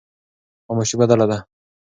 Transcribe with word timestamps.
خاموشي 0.65 0.95
بدله 0.99 1.25
ده. 1.31 1.37